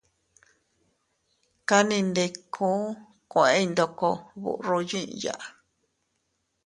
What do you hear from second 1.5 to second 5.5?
Kannindiku kueʼey ndoko burro yiʼya.